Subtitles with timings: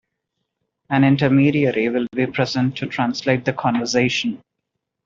[0.89, 4.41] An intermediary will be present to translate the conversation.